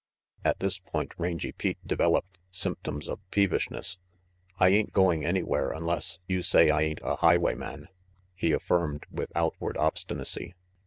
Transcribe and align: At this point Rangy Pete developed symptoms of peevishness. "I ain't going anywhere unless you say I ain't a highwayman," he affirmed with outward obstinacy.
At 0.43 0.57
this 0.57 0.79
point 0.79 1.11
Rangy 1.19 1.51
Pete 1.51 1.77
developed 1.85 2.39
symptoms 2.49 3.07
of 3.07 3.19
peevishness. 3.29 3.99
"I 4.59 4.69
ain't 4.69 4.93
going 4.93 5.23
anywhere 5.23 5.69
unless 5.71 6.17
you 6.25 6.41
say 6.41 6.71
I 6.71 6.81
ain't 6.81 7.01
a 7.03 7.17
highwayman," 7.17 7.87
he 8.33 8.51
affirmed 8.51 9.05
with 9.11 9.31
outward 9.35 9.77
obstinacy. 9.77 10.55